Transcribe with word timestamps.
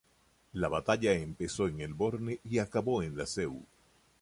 La 0.55 0.67
batalla 0.67 1.13
empezó 1.13 1.67
en 1.67 1.79
el 1.81 1.93
Borne 1.93 2.39
y 2.45 2.57
acabó 2.57 3.03
en 3.03 3.15
la 3.15 3.27
Seu. 3.27 3.63